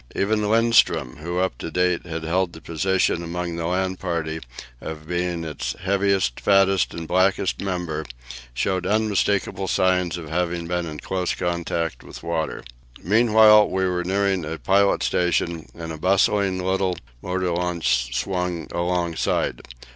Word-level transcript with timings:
Even 0.15 0.39
Lindström, 0.39 1.19
who 1.19 1.37
up 1.37 1.59
to 1.59 1.69
date 1.69 2.07
had 2.07 2.23
held 2.23 2.53
the 2.53 2.59
position 2.59 3.21
among 3.23 3.55
the 3.55 3.67
land 3.67 3.99
party 3.99 4.39
of 4.81 5.07
being 5.07 5.43
its 5.43 5.75
heaviest, 5.79 6.39
fattest, 6.39 6.91
and 6.95 7.07
blackest 7.07 7.61
member, 7.61 8.03
showed 8.55 8.87
unmistakable 8.87 9.67
signs 9.67 10.17
of 10.17 10.27
having 10.27 10.65
been 10.65 10.87
in 10.87 10.97
close 10.99 11.35
contact 11.35 12.03
with 12.03 12.23
water. 12.23 12.63
Meanwhile 13.03 13.69
we 13.69 13.85
were 13.85 14.03
nearing 14.03 14.43
a 14.43 14.57
pilot 14.57 15.03
station, 15.03 15.67
and 15.75 15.91
a 15.91 15.99
bustling 15.99 16.57
little 16.63 16.97
motor 17.21 17.51
launch 17.51 18.15
swung 18.15 18.65
alongside. 18.71 19.61